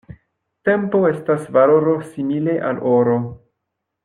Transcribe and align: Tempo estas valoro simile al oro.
Tempo 0.69 1.01
estas 1.09 1.45
valoro 1.59 1.95
simile 2.15 2.57
al 2.71 2.83
oro. 2.97 3.21